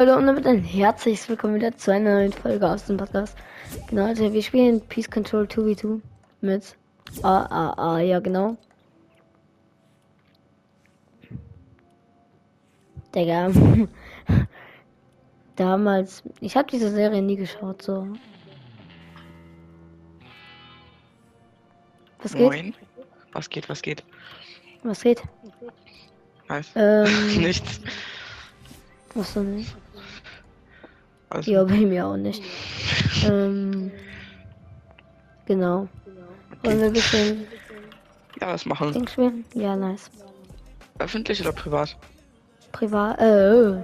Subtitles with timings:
[0.00, 3.36] Hallo und damit ein herzliches Willkommen wieder zu einer neuen Folge aus dem Podcast.
[3.90, 6.00] Genau, also wir spielen Peace Control 2v2
[6.40, 6.74] mit
[7.22, 8.56] Ah, ah, ah, ja genau.
[13.14, 13.50] Digga.
[15.56, 18.08] Damals, ich habe diese Serie nie geschaut, so.
[22.22, 22.40] Was geht?
[22.40, 22.74] Moin.
[23.32, 24.02] Was geht, was geht?
[24.82, 25.22] Was geht?
[26.48, 26.70] Nice.
[26.74, 27.82] Ähm, Nichts.
[29.12, 29.76] was denn nicht?
[31.30, 32.42] Also, Ja, bei mir auch nicht.
[33.24, 33.90] ähm,
[35.46, 35.88] genau.
[36.62, 37.46] Wollen wir ein bisschen
[38.40, 38.92] ja, was machen?
[38.92, 39.44] Ding spielen?
[39.54, 40.10] Ja, nice.
[40.98, 41.96] Öffentlich oder privat?
[42.72, 43.80] Privat, äh, äh.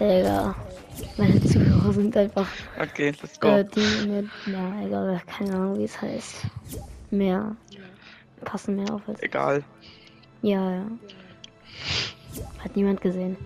[0.00, 0.54] Digga.
[1.16, 2.46] Meine Zuhörer sind einfach,
[2.80, 3.48] Okay, let's go.
[3.48, 6.46] äh, die mit, na, egal, keine Ahnung, wie es heißt.
[7.10, 7.56] Mehr,
[8.44, 9.62] passen mehr auf als, Egal.
[10.42, 10.86] ja, ja.
[12.62, 13.36] Hat niemand gesehen.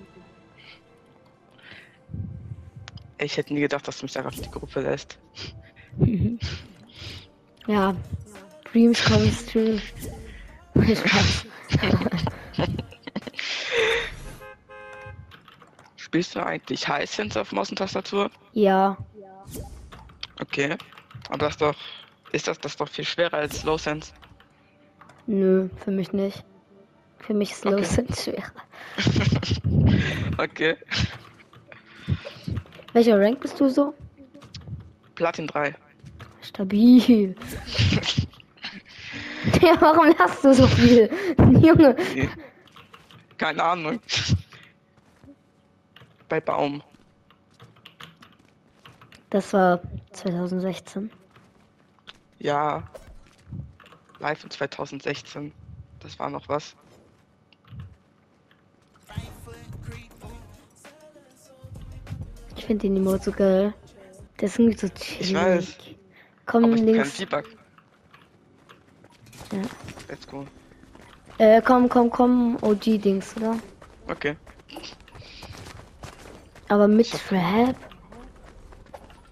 [3.22, 5.18] Ich hätte nie gedacht, dass du mich einfach in die Gruppe lässt.
[7.68, 7.94] Ja,
[8.72, 9.80] Dreams come true.
[15.94, 18.30] Spielst du eigentlich Hisense auf Maus und Tastatur?
[18.52, 18.96] ja,
[20.40, 20.76] Okay.
[21.28, 21.74] Aber das ist doch.
[22.32, 24.12] Ist das, das doch viel schwerer als Low Sense?
[25.26, 26.44] nö, für mich nicht.
[27.18, 27.76] Für mich ist Okay.
[27.76, 28.52] Low Sense schwerer.
[30.38, 30.76] okay.
[32.92, 33.94] Welcher Rank bist du so?
[35.14, 35.74] Platin 3.
[36.42, 37.34] Stabil.
[39.60, 41.10] Ja, warum lachst du so viel?
[41.60, 41.96] Junge.
[42.14, 42.28] Nee.
[43.38, 44.00] Keine Ahnung.
[46.28, 46.82] Bei Baum.
[49.30, 49.80] Das war
[50.12, 51.10] 2016.
[52.38, 52.84] Ja.
[54.20, 55.52] Live in 2016.
[56.00, 56.76] Das war noch was.
[62.62, 63.74] Ich finde den Emote so geil.
[64.38, 65.20] Der ist irgendwie so chillig.
[65.20, 65.76] Ich weiß.
[66.46, 67.16] Komm Aber ich links.
[67.16, 67.42] Debug.
[69.50, 69.62] Ja.
[70.08, 70.46] Let's go.
[71.38, 73.58] Äh, komm, komm, komm, OG-Dings, oder?
[74.08, 74.36] Okay.
[76.68, 77.74] Aber mit Trap?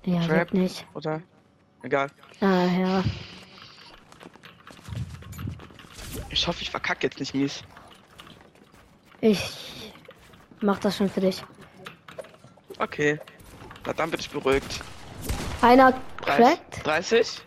[0.06, 0.52] Ja, Trap.
[0.52, 0.84] nicht.
[0.94, 1.22] Oder?
[1.84, 2.08] Egal.
[2.40, 3.04] Ah, ja.
[6.30, 7.62] Ich hoffe, ich verkacke jetzt nicht mies.
[9.20, 9.92] Ich
[10.60, 11.44] mach das schon für dich.
[12.80, 13.20] Okay.
[13.86, 14.80] Na dann bin ich beruhigt.
[15.62, 15.92] Einer
[16.24, 16.44] 30?
[16.44, 16.86] cracked.
[16.86, 17.40] 30?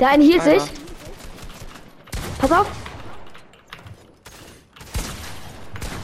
[0.00, 0.60] Der eine hielt Einer.
[0.60, 0.70] sich.
[2.38, 2.66] Pass auf.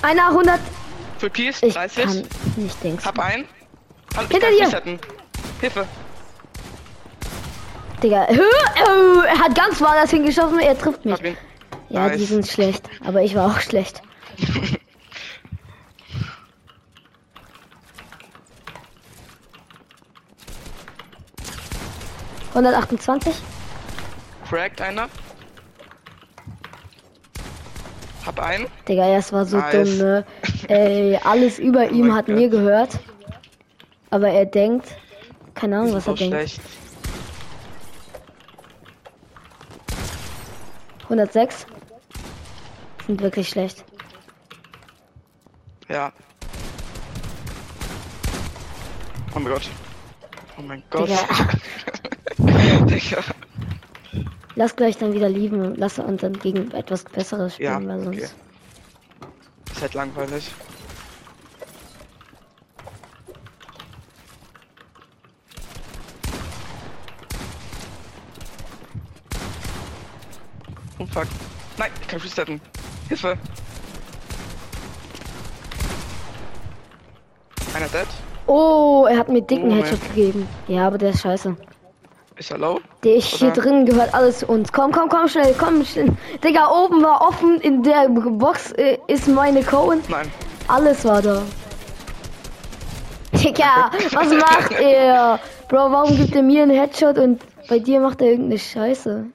[0.02, 0.60] Einer 100.
[1.18, 1.62] Full Piece?
[1.62, 2.04] Ich 30?
[2.04, 2.24] kann
[2.56, 3.04] nicht Dings.
[3.04, 3.44] Hab einen.
[4.14, 4.98] Ich Hinter dir.
[5.60, 5.86] Hilfe.
[8.02, 8.24] Digga.
[8.24, 8.38] Äh,
[9.28, 10.58] Er hat ganz woanders hingeschossen.
[10.58, 11.20] Er trifft mich.
[11.92, 12.28] Ja, die Nice.
[12.28, 12.88] sind schlecht.
[13.04, 14.02] Aber ich war auch schlecht.
[22.54, 23.34] Hundertachtundzwanzig.
[24.48, 25.08] Cracked einer.
[28.26, 28.66] Hab einen.
[28.86, 29.72] Digga, es war so Nice.
[29.72, 30.24] dumm, ne?
[30.68, 32.34] Ey, alles über Oh ihm hat Gott.
[32.36, 32.98] mir gehört.
[34.10, 34.86] Aber er denkt.
[35.54, 36.34] Keine Ahnung, was er denkt.
[36.34, 36.60] schlecht.
[41.04, 41.66] 106.
[43.12, 43.84] Sind wirklich schlecht.
[45.90, 46.10] Ja.
[49.34, 49.68] Oh mein Gott.
[50.56, 51.10] Oh mein Gott.
[52.38, 52.78] Digga.
[52.86, 53.18] Digga.
[54.54, 58.08] Lass gleich dann wieder lieben und lass uns dann gegen etwas Besseres Ja, spielen, weil
[58.08, 58.18] okay.
[58.20, 58.34] sonst.
[59.72, 60.50] Ist halt langweilig.
[70.98, 71.26] Oh fuck.
[71.76, 72.60] Nein, ich kann resetten.
[73.12, 73.36] Hilfe.
[77.74, 78.06] Einer dead.
[78.46, 80.48] Oh, er hat mir dicken Oh, Headshot gegeben.
[80.66, 81.54] Ja, aber der ist scheiße.
[82.38, 82.80] Ist er low?
[83.04, 83.60] Der hier Oder?
[83.60, 84.72] drin gehört alles zu uns.
[84.72, 86.08] Komm, komm, komm schnell, komm schnell.
[86.42, 90.00] Digga, oben war offen, in der Box äh, ist meine Cone.
[90.08, 90.32] Nein.
[90.68, 91.42] Alles war da.
[93.32, 95.38] Digga, was macht er?
[95.68, 99.26] Bro, warum gibt er mir einen Headshot und bei dir macht er irgendeine Scheiße?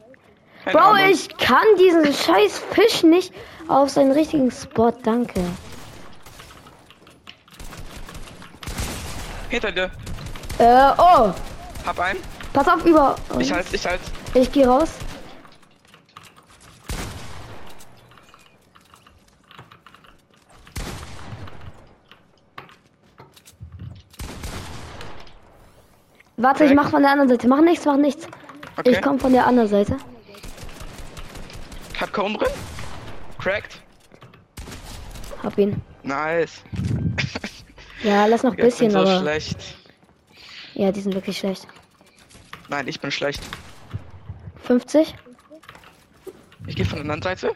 [0.68, 1.10] Keine Bro, Ahnung.
[1.12, 3.34] ich kann diesen scheiß Fisch nicht
[3.70, 5.40] auf seinen richtigen Spot, danke.
[9.50, 9.90] Hinter dir.
[10.60, 11.32] Äh, oh,
[11.86, 12.20] Hab einen.
[12.52, 13.16] pass auf über.
[13.40, 14.02] Ich halt, ich halt.
[14.34, 14.90] Ich geh raus.
[26.36, 26.84] Warte, ich Crack.
[26.84, 27.48] mach von der anderen Seite.
[27.48, 28.28] Mach nichts, mach nichts.
[28.78, 28.92] Okay.
[28.92, 29.98] Ich komm von der anderen Seite.
[32.00, 32.52] Hab Cone drin.
[33.40, 33.82] Cracked.
[35.44, 35.82] Hab ihn.
[36.04, 36.62] Nice.
[38.04, 39.20] Ja, lass noch ein bisschen, so aber.
[39.20, 39.58] schlecht.
[40.76, 41.68] Ja, die sind wirklich schlecht.
[42.70, 43.42] Nein, ich bin schlecht.
[44.64, 45.16] 50?
[46.68, 47.56] Ich gehe von der anderen Seite.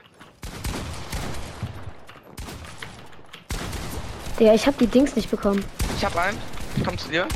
[4.40, 5.64] Ja, ich hab die Dings nicht bekommen.
[5.96, 6.38] Ich hab einen.
[6.76, 7.28] Ich komm zu dir.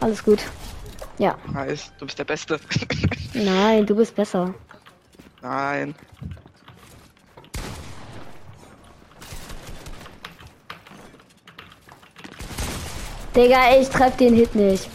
[0.00, 0.40] Alles gut.
[1.18, 1.36] Ja.
[1.52, 1.92] Nice.
[1.98, 2.58] Du bist der Beste.
[3.34, 4.54] Nein, du bist besser.
[5.46, 5.94] Nein.
[13.36, 14.90] Digga, ich treff den Hit nicht.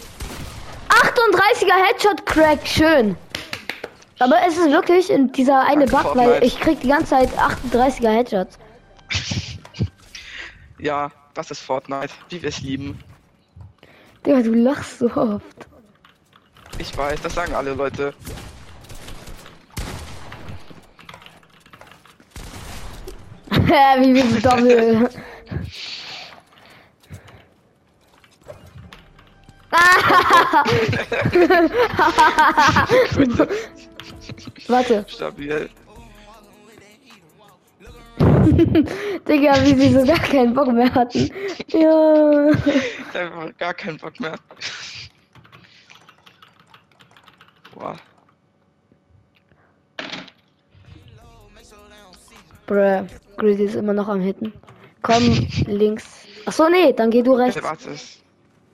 [0.89, 3.15] 38er Headshot Crack, schön.
[4.19, 7.29] Aber es ist wirklich in dieser eine Danke, Bug, weil ich krieg die ganze Zeit
[7.37, 8.57] 38er Headshots.
[10.79, 12.11] Ja, das ist Fortnite.
[12.29, 12.97] Wie wir es lieben.
[14.25, 15.67] Digga, du lachst so oft.
[16.79, 18.15] Ich weiß, das sagen alle Leute.
[23.71, 25.09] Wie wir so doppel.
[34.67, 35.69] Warte, Stabil.
[39.27, 41.31] Digga, wie sie so gar keinen Bock mehr hatten.
[41.67, 42.47] Ja.
[43.13, 44.35] Einfach gar keinen Bock mehr.
[47.73, 47.97] Boah.
[52.71, 54.53] Bruh, Greasy ist immer noch am Hitten.
[55.01, 55.21] Komm,
[55.67, 56.25] links.
[56.45, 58.21] Achso, nee, dann geh du rechts.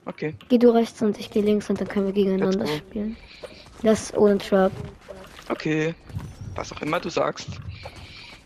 [0.04, 0.36] Okay.
[0.48, 3.16] Geh du rechts und ich geh links und dann können wir gegeneinander Let's spielen.
[3.82, 4.70] Das ohne Trap.
[5.48, 5.96] Okay.
[6.54, 7.48] Was auch immer du sagst.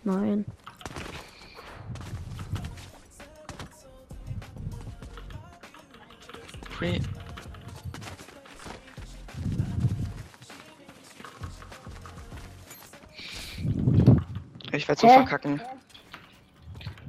[0.05, 0.47] Nein.
[6.71, 6.99] Free.
[14.73, 15.15] Ich werde so Hä?
[15.15, 15.61] verkacken.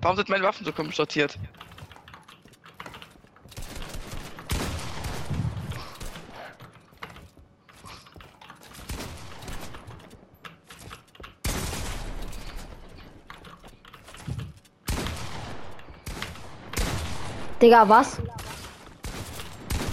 [0.01, 1.39] Warum sind meine Waffen so komisch sortiert?
[17.61, 18.17] Digga, was?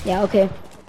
[0.04, 0.48] Ja, okay.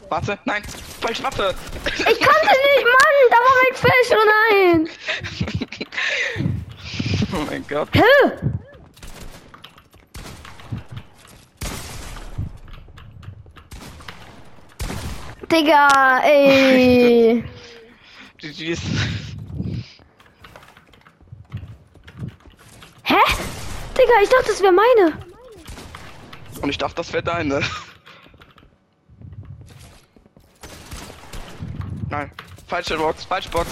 [0.10, 0.64] Warte, nein,
[1.00, 1.54] falsche Waffe.
[1.86, 3.18] Ich kannte nicht, Mann!
[3.30, 4.90] Da war mein Fisch, oh nein!
[7.34, 7.90] oh mein Gott.
[7.94, 8.02] Hä?
[15.52, 17.44] Digga, ey!
[18.40, 18.82] GG's.
[23.04, 23.22] Hä?
[23.98, 25.18] Digga, ich dachte, das wäre meine.
[26.62, 27.62] Und ich dachte, das wäre deine.
[32.10, 32.32] Nein,
[32.68, 33.70] falsche Box, falsche Box.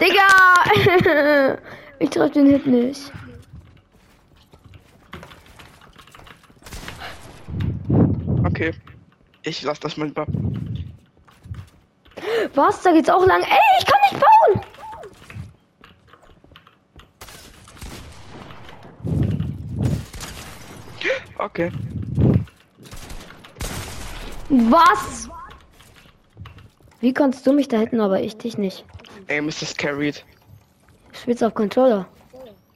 [0.00, 1.58] Digga!
[2.02, 3.12] ich treffe den Hit nicht.
[8.44, 8.74] Okay.
[9.44, 10.26] Ich lass das mal lieber.
[12.54, 12.82] Was?
[12.82, 13.42] Da geht's auch lang.
[13.42, 14.60] Ey, ich kann nicht bauen!
[21.38, 21.72] Okay.
[24.48, 25.28] Was?
[27.00, 28.84] Wie kannst du mich da hinten, aber ich dich nicht?
[29.28, 30.24] Aim ist das carried.
[31.22, 32.04] Du spielst auf Controller.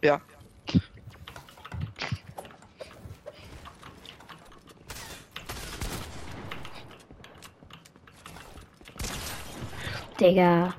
[0.02, 0.20] Ja.
[10.20, 10.72] Digga,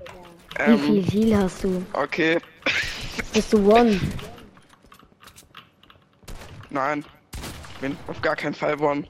[0.66, 1.86] wie Ähm, viel Heal hast du?
[1.92, 2.40] okay.
[3.34, 4.00] Bist du One?
[6.70, 7.04] Nein.
[7.74, 9.04] Ich bin auf gar keinen Fall one.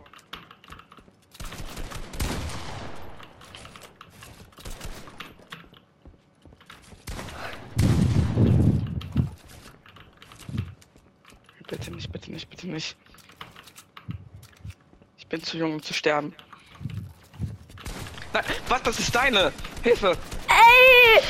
[12.12, 12.96] Bitte nicht, bitte nicht.
[15.18, 16.36] Ich bin zu jung, um zu sterben.
[18.34, 18.84] Nein, was?
[18.84, 19.52] Das ist deine!
[19.82, 20.16] Hilfe!
[20.48, 21.24] Ey!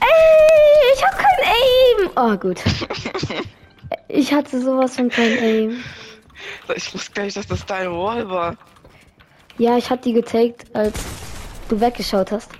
[0.00, 0.94] Ey!
[0.94, 2.10] Ich hab kein Aim!
[2.16, 2.60] Oh, gut.
[4.08, 5.84] Ich hatte sowas von kein Aim.
[6.74, 8.56] Ich wusste gar nicht, dass das deine Wall war.
[9.56, 10.98] Ja, ich hab die getaked, als
[11.68, 12.50] du weggeschaut hast.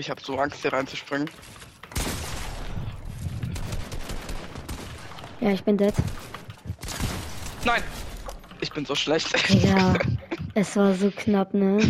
[0.00, 1.28] Ich habe so Angst, hier reinzuspringen.
[5.40, 5.92] Ja, ich bin dead.
[7.66, 7.82] Nein!
[8.62, 9.28] Ich bin so schlecht.
[9.62, 9.92] Ja,
[10.54, 11.76] es war so knapp, ne?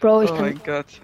[0.00, 0.44] Bro, ich oh kann.
[0.44, 1.00] mein Gott.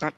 [0.00, 0.12] Nein.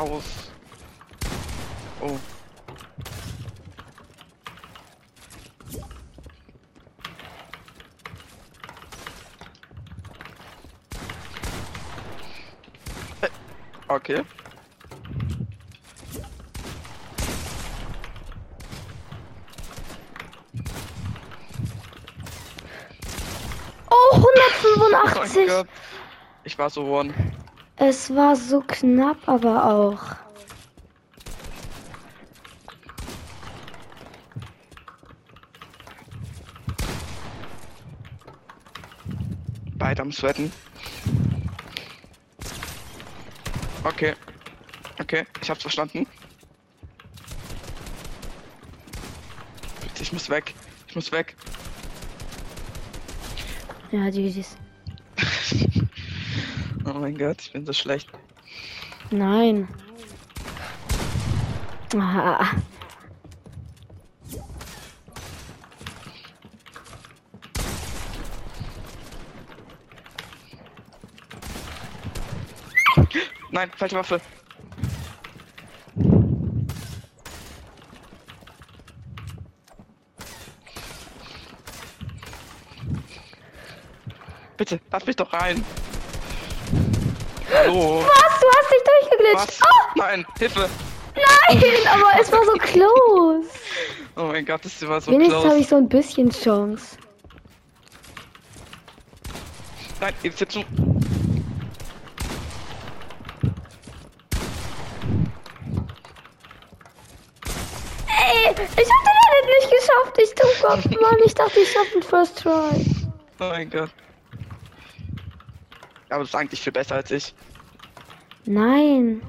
[0.00, 0.50] Raus.
[2.00, 2.18] Oh.
[13.20, 13.28] Äh,
[13.88, 14.22] Okay.
[23.90, 24.18] Oh, Oh
[24.90, 25.46] mein 185!
[25.46, 25.66] Gott.
[26.44, 27.12] Ich war so one.
[27.82, 30.02] Es war so knapp, aber auch.
[39.78, 40.52] Beide am Sweaten.
[43.84, 44.14] Okay.
[45.00, 46.06] Okay, ich hab's verstanden.
[49.98, 50.54] Ich muss weg.
[50.86, 51.34] Ich muss weg.
[53.90, 54.58] Ja, GG's.
[57.00, 58.10] Oh mein Gott, ich bin so schlecht.
[59.10, 59.66] Nein.
[61.96, 62.50] Ah,
[73.50, 74.20] Nein, falsche Waffe.
[84.58, 85.64] Bitte, lass mich doch rein.
[87.52, 88.02] Hallo.
[88.06, 88.40] Was?
[88.40, 89.60] Du hast dich durchgeglitscht.
[89.60, 89.68] Was?
[89.68, 90.68] Oh, Nein, Hilfe.
[91.16, 93.48] nein, aber es war so close.
[94.16, 95.60] Oh mein Gott, das war so Wenigstens habe close.
[95.60, 96.96] ich so ein bisschen Chance.
[100.00, 100.64] Nein, jetzt sitzt du.
[108.08, 110.18] Ey, ich hab den Edit nicht geschafft.
[110.18, 111.16] Ich tu Gott, Mann.
[111.24, 112.86] Ich dachte, ich schaff den First Try.
[113.40, 113.90] Oh mein Gott.
[116.10, 117.34] Aber das ist eigentlich viel besser als ich.
[118.44, 119.22] Nein.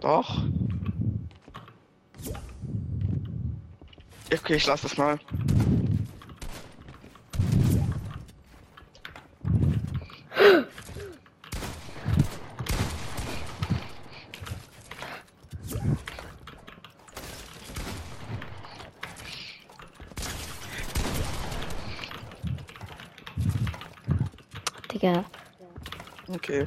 [0.00, 0.42] Doch.
[4.32, 5.18] Okay, ich lass das mal.
[24.92, 25.24] Digga.
[26.48, 26.64] Okay,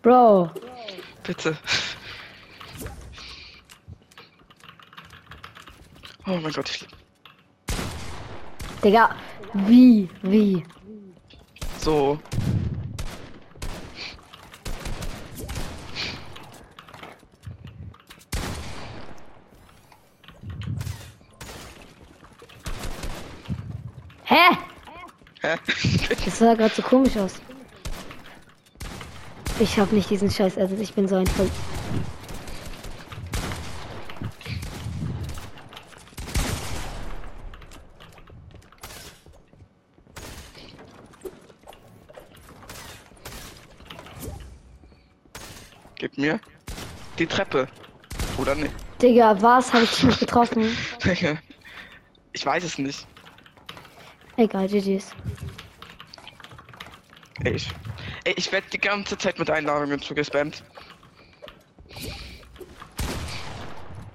[0.00, 0.50] Bro.
[1.22, 1.54] bitte.
[6.26, 6.88] Oh mein Gott, ich...
[8.82, 9.14] Digga.
[9.52, 10.08] Wie?
[10.22, 10.64] Wie?
[11.78, 12.18] So.
[24.24, 24.56] Hä?
[25.42, 25.58] Hä?
[26.24, 27.34] Das sah gerade so komisch aus.
[29.58, 30.80] Ich hab nicht diesen Scheiß Edit.
[30.80, 31.50] Ich bin so ein voll.
[45.94, 46.38] Gib mir
[47.18, 47.66] die Treppe.
[48.36, 48.72] Oder nicht?
[49.00, 49.72] Digga, was?
[49.72, 50.76] Habe ich dich nicht getroffen?
[52.32, 53.06] Ich weiß es nicht.
[54.36, 55.12] Egal, GG's.
[57.44, 57.70] Ich,
[58.34, 60.64] ich werde die ganze Zeit mit Einladungen zugespammt.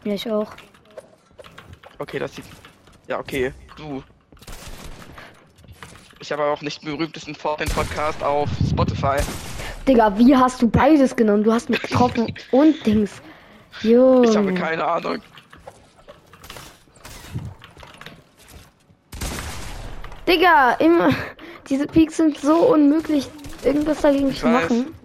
[0.03, 0.51] Ja, ich auch.
[1.99, 2.45] Okay, das sieht.
[3.07, 4.03] Ja, okay, du.
[6.19, 9.17] Ich habe auch nicht berühmtesten Fortnite-Podcast auf Spotify.
[9.87, 11.43] Digga, wie hast du beides genommen?
[11.43, 13.21] Du hast mich getroffen und Dings.
[13.81, 14.23] Jo.
[14.23, 15.21] Ich habe keine Ahnung.
[20.27, 21.09] Digga, immer.
[21.69, 23.27] Diese Peaks sind so unmöglich,
[23.65, 24.95] irgendwas dagegen zu machen.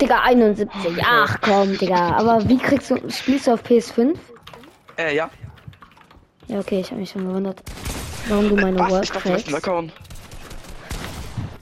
[0.00, 0.70] Digga, 71.
[1.04, 2.16] Ach komm, Digga.
[2.16, 2.96] Aber wie kriegst du.
[3.10, 4.16] Spielst du auf PS5?
[4.96, 5.30] Äh, ja.
[6.48, 7.62] Ja, okay, ich habe mich schon gewundert.
[8.28, 8.90] Warum du meine Was?
[8.90, 9.92] Work Ich dachte, du.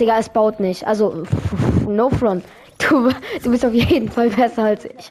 [0.00, 0.86] Digga, es baut nicht.
[0.86, 1.24] Also,
[1.86, 2.44] no front.
[2.78, 3.10] Du,
[3.42, 5.10] du bist auf jeden Fall besser als ich.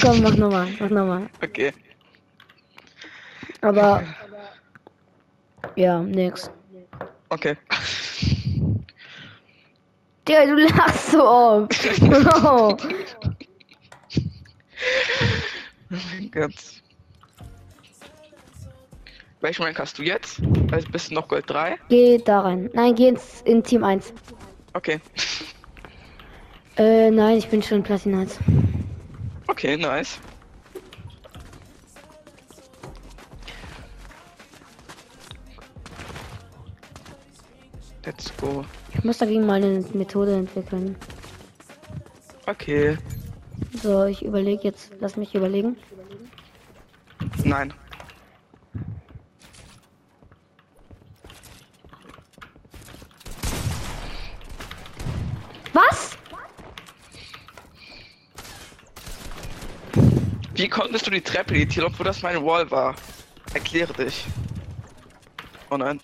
[0.00, 1.26] Komm, mach nochmal, mach nochmal.
[1.42, 1.72] Okay.
[3.60, 4.04] Aber.
[5.78, 6.50] Ja, nix.
[7.28, 7.56] Okay.
[10.26, 11.72] Digga, du lachst so oft.
[12.42, 12.76] Oh.
[15.90, 16.52] Oh mein Gott.
[19.40, 20.42] Welchen Rank hast du jetzt?
[20.72, 21.78] Also bist du noch Gold 3?
[21.88, 22.68] Geh da rein.
[22.74, 24.12] Nein, geh ins in Team 1.
[24.74, 25.00] Okay.
[26.76, 28.38] Äh, nein, ich bin schon Platin 1.
[29.46, 30.18] Okay, nice.
[38.08, 38.64] Let's go.
[38.94, 40.96] Ich muss dagegen mal eine Methode entwickeln.
[42.46, 42.96] Okay.
[43.82, 44.92] So, ich überlege jetzt.
[44.98, 45.76] Lass mich überlegen.
[47.44, 47.74] Nein.
[55.74, 56.16] Was?
[60.54, 62.94] Wie konntest du die Treppe editieren, obwohl das meine Wall war?
[63.52, 64.24] Erkläre dich.
[65.68, 66.00] Oh nein.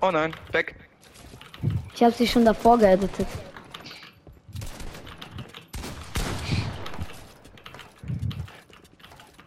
[0.00, 0.74] Oh nein, weg.
[1.94, 3.26] Ich habe sie schon davor geeditet.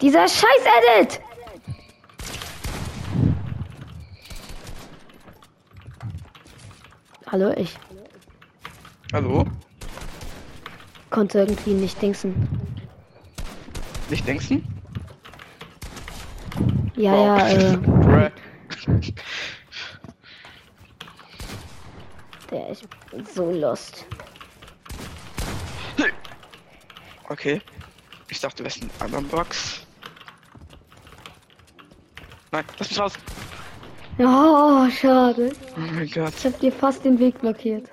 [0.01, 0.65] Dieser scheiß
[0.97, 1.21] Edit!
[7.31, 7.77] Hallo, ich
[9.13, 9.45] Hallo?
[11.09, 12.47] konnte irgendwie nicht dingsen.
[14.09, 14.63] Nicht denksten?
[16.95, 17.37] Ja, Wow.
[17.37, 18.29] ja, äh, Bruh.
[22.51, 22.98] der ich bin
[23.33, 24.05] so lost.
[27.29, 27.61] Okay.
[28.27, 29.81] Ich dachte, in einer anderen Box.
[32.51, 33.13] Nein, lass mich raus.
[34.17, 35.51] Oh, schade.
[35.77, 36.33] Oh mein Gott.
[36.37, 37.87] Ich hab dir fast den Weg blockiert.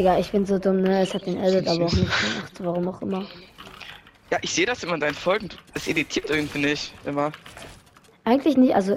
[0.00, 1.02] Digga, ich bin so dumm, ne?
[1.02, 3.26] Es hat den Edit aber auch nicht gemacht, warum auch immer.
[4.30, 5.50] Ja, ich sehe das immer in deinen Folgen.
[5.74, 6.94] Es editiert irgendwie nicht.
[7.04, 7.32] Immer.
[8.24, 8.96] Eigentlich nicht, also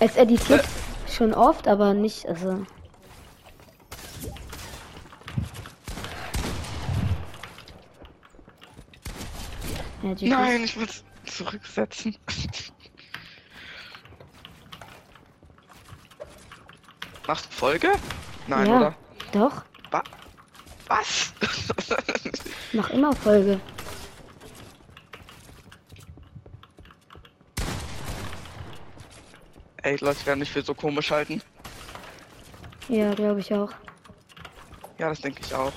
[0.00, 0.64] es editiert
[1.08, 2.66] schon oft, aber nicht, also.
[10.02, 10.16] Ja.
[10.20, 12.16] Nein, ich muss zurücksetzen.
[17.28, 17.92] Machst Folge?
[18.48, 18.96] Nein, ja, oder?
[19.30, 20.02] Doch, Wa
[20.88, 21.32] was?
[22.72, 23.60] mach immer Folge.
[29.82, 31.42] Ey, Leute werden nicht für so komisch halten.
[32.88, 33.72] Ja, glaube ich auch.
[34.98, 35.72] Ja, das denke ich auch.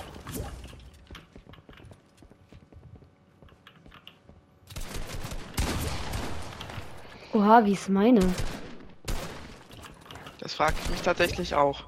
[7.32, 8.20] Oha, wie ist meine?
[10.38, 11.84] Das frage ich mich tatsächlich auch.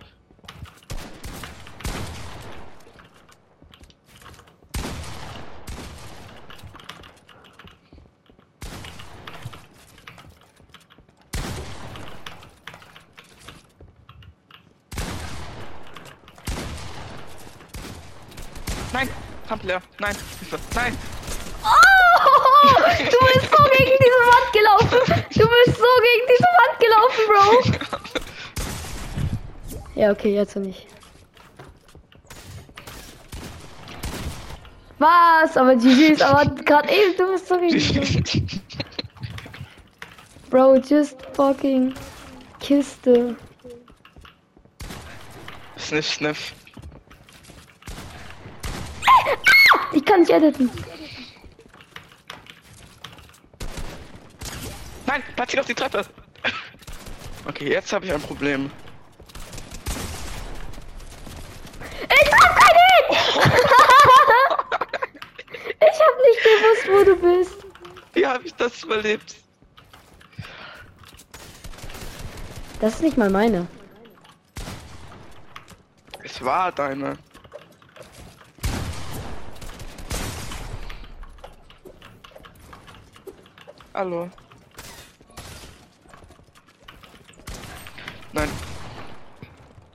[18.98, 19.10] Nein,
[19.46, 20.98] Tampler, nein, Hilfe, nein.
[21.62, 21.68] Oh,
[22.98, 24.98] du bist so gegen diese Wand gelaufen.
[25.34, 27.44] Du bist so gegen diese Wand gelaufen, Bro.
[29.94, 30.88] Ja, okay, jetzt nicht.
[34.98, 35.56] Was?
[35.56, 38.50] Aber GG's, aber gerade eben, du bist so gegen Wand.
[40.50, 41.94] Bro, just fucking
[42.58, 43.36] Kiste.
[45.76, 46.52] Sniff, sniff.
[49.92, 50.70] Ich kann nicht editen.
[55.06, 56.04] Nein, platziert auf die Treppe.
[57.46, 58.70] Okay, jetzt habe ich ein Problem.
[62.02, 63.10] Ich hab keinen Hit!
[65.80, 67.56] ich hab nicht gewusst, wo du bist.
[68.12, 69.36] Wie habe ich das überlebt?
[72.80, 73.66] Das ist nicht mal meine.
[76.22, 77.18] Es war deine.
[83.98, 84.30] Hallo.
[88.32, 88.48] Nein.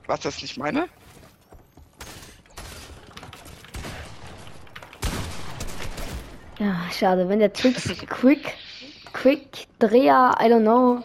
[0.06, 0.90] Was das nicht meine?
[6.58, 8.52] Ja, schade, wenn der Tricks Quick,
[9.14, 11.02] Quick Dreher, I don't know.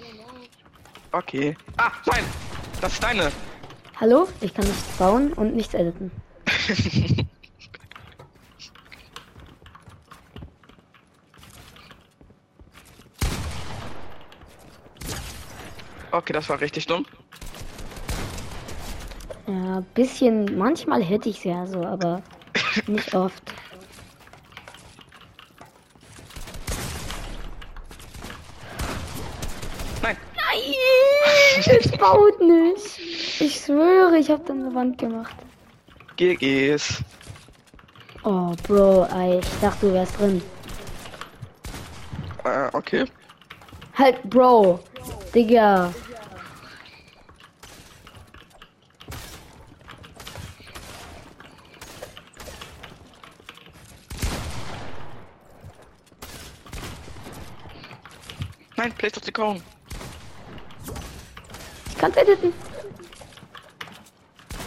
[1.14, 1.56] Okay.
[1.78, 2.26] Ah, nein!
[2.82, 3.32] Das ist deine.
[3.96, 4.28] Hallo?
[4.42, 6.12] Ich kann nichts bauen und nichts editen.
[16.12, 17.06] Okay, das war richtig dumm.
[19.48, 22.22] Ja, bisschen, manchmal hätte ich ja so, aber
[22.88, 23.44] nicht oft.
[30.02, 30.18] Nein.
[30.36, 33.00] Nein, es baut nicht.
[33.42, 35.36] Ich schwöre, ich habe dann eine Wand gemacht.
[36.18, 37.04] GG's.
[38.24, 40.42] Oh, Bro, ey, ich dachte, du wärst drin.
[42.44, 43.06] Äh, okay.
[43.98, 44.80] Halt, Bro.
[45.34, 45.94] Digga.
[58.80, 59.62] Nein, place doch die Cone.
[61.90, 62.54] Ich kann's editen.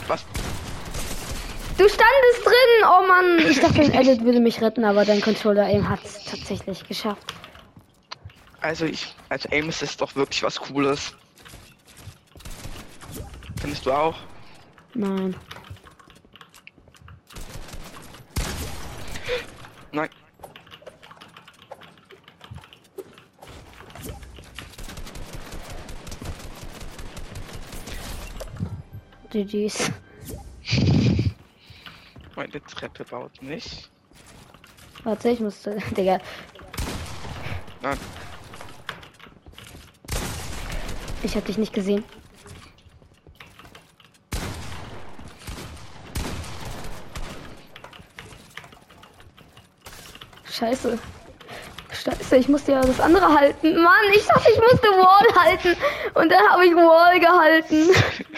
[0.06, 0.24] Was?
[1.78, 2.84] Du standest drin!
[2.84, 3.38] Oh Mann!
[3.50, 7.32] Ich dachte, ein Edit würde mich retten, aber dein Controller Aim hat's tatsächlich geschafft.
[8.62, 11.14] Also ich, also Aim ist doch wirklich was Cooles.
[13.60, 14.16] Findest du auch?
[14.94, 15.34] Nein.
[19.90, 20.08] Nein.
[29.30, 29.90] GG's.
[32.36, 33.90] Meine Treppe baut nicht.
[35.02, 35.78] Warte, ich musste.
[35.96, 36.20] Digga.
[37.80, 37.98] Nein.
[41.22, 42.04] Ich hab dich nicht gesehen.
[50.50, 50.98] Scheiße.
[51.92, 53.82] Scheiße, ich musste ja das andere halten.
[53.82, 55.76] Mann, ich dachte, ich musste Wall halten.
[56.14, 57.90] Und dann habe ich Wall gehalten.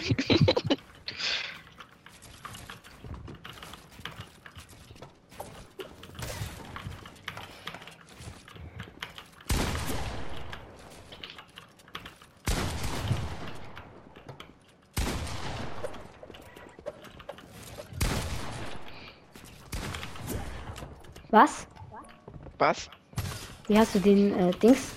[21.34, 21.66] Was?
[22.58, 22.88] Was?
[23.66, 24.92] Wie hast du den äh, Dings?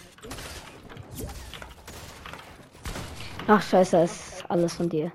[3.47, 5.11] Ach scheiße, ist alles von dir.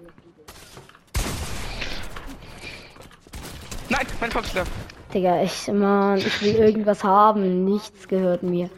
[3.89, 4.67] Nein, mein Kopfschlag.
[5.15, 7.67] Digga, ich, Mann, ich will irgendwas haben.
[7.67, 8.69] Nichts gehört mir.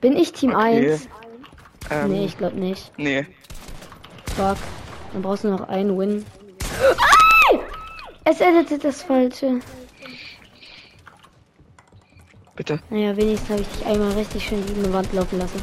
[0.00, 0.94] Bin ich Team Okay.
[0.94, 1.08] 1?
[1.90, 2.90] Ähm, Nee, ich glaube nicht.
[2.98, 3.24] Nee.
[4.34, 4.56] Fuck.
[5.12, 6.26] Dann brauchst du noch einen Win.
[7.52, 7.60] Ei!
[8.24, 9.60] Es editet das Falsche.
[12.56, 12.80] Bitte.
[12.88, 15.60] Naja, wenigstens habe ich dich einmal richtig schön gegen die Wand laufen lassen.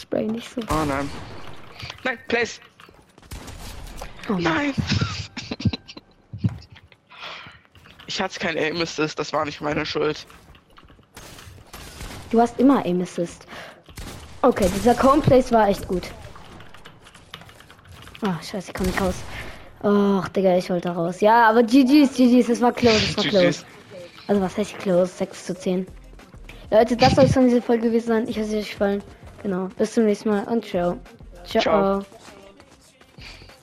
[0.00, 0.60] Spray nicht so.
[0.70, 1.10] Oh nein.
[2.04, 2.60] Nein, place.
[4.28, 4.42] Oh Mann.
[4.42, 4.74] Nein.
[8.06, 10.26] ich hatte kein Aim Assist, das war nicht meine Schuld.
[12.30, 13.46] Du hast immer Aim Assist.
[14.42, 16.10] Okay, dieser Cone Place war echt gut.
[18.22, 19.16] Ah, scheiße, ich komm nicht raus.
[19.82, 21.20] Och, Digga, ich wollte raus.
[21.20, 23.64] Ja, aber GG's, GG's, es war close, es war close.
[24.26, 25.06] Also, was heißt close?
[25.16, 25.86] 6 zu 10.
[26.70, 28.28] Leute, das soll es von dieser Folge gewesen sein.
[28.28, 29.02] Ich hoffe, es hat euch gefallen.
[29.42, 30.98] Genau, bis zum nächsten Mal und ciao.
[31.44, 31.62] Ciao.
[31.62, 32.04] Ciao.